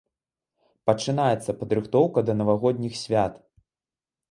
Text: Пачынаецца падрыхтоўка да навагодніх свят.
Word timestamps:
Пачынаецца 0.89 1.51
падрыхтоўка 1.61 2.19
да 2.31 2.39
навагодніх 2.41 2.93
свят. 3.03 3.33